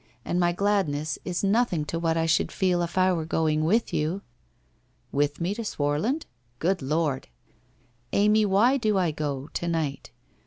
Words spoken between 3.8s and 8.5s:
you!' 'With me to Swarland? Good Lord!... Amy,